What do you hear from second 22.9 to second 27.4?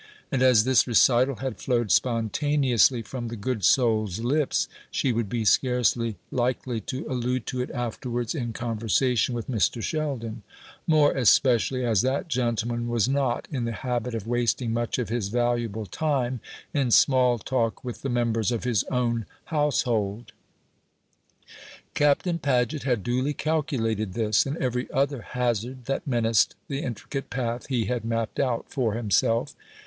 duly calculated this, and every other hazard that menaced the intricate